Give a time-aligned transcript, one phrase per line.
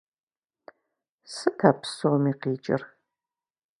[1.33, 2.81] Сыт а псоми къикӏыр?!